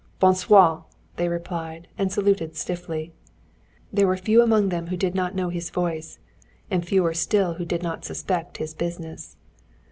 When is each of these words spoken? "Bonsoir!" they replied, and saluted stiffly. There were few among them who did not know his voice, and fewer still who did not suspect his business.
"Bonsoir!" 0.19 0.85
they 1.17 1.27
replied, 1.29 1.87
and 1.95 2.11
saluted 2.11 2.55
stiffly. 2.55 3.13
There 3.93 4.07
were 4.07 4.17
few 4.17 4.41
among 4.41 4.69
them 4.69 4.87
who 4.87 4.97
did 4.97 5.13
not 5.13 5.35
know 5.35 5.49
his 5.49 5.69
voice, 5.69 6.17
and 6.71 6.83
fewer 6.83 7.13
still 7.13 7.53
who 7.53 7.65
did 7.65 7.83
not 7.83 8.03
suspect 8.03 8.57
his 8.57 8.73
business. 8.73 9.35